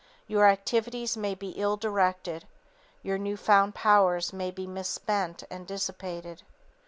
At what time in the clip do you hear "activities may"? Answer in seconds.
0.47-1.35